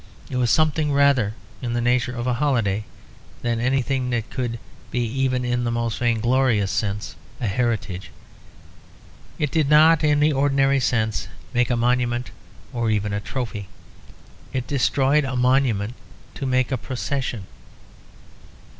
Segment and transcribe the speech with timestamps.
[0.31, 2.85] It was something rather in the nature of a holiday
[3.43, 4.57] than anything that could
[4.89, 8.09] be even in the most vainglorious sense a heritage.
[9.37, 12.31] It did not in the ordinary sense make a monument,
[12.73, 13.67] or even a trophy.
[14.53, 15.93] It destroyed a monument
[16.33, 17.45] to make a procession.